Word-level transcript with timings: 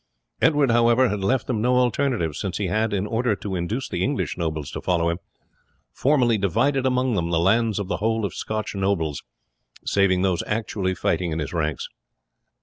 Edward, 0.41 0.71
however, 0.71 1.09
had 1.09 1.23
left 1.23 1.45
them 1.45 1.61
no 1.61 1.75
alternative, 1.77 2.35
since 2.35 2.57
he 2.57 2.65
had, 2.65 2.91
in 2.91 3.05
order 3.05 3.35
to 3.35 3.55
induce 3.55 3.87
the 3.87 4.03
English 4.03 4.35
nobles 4.35 4.71
to 4.71 4.81
follow 4.81 5.09
him, 5.09 5.19
formally 5.91 6.39
divided 6.39 6.87
among 6.87 7.13
them 7.13 7.29
the 7.29 7.37
lands 7.37 7.77
of 7.77 7.87
the 7.87 7.97
whole 7.97 8.25
of 8.25 8.31
the 8.31 8.35
Scotch 8.35 8.73
nobles, 8.73 9.21
save 9.85 10.09
those 10.23 10.41
actually 10.47 10.95
fighting 10.95 11.31
in 11.31 11.37
his 11.37 11.53
ranks. 11.53 11.87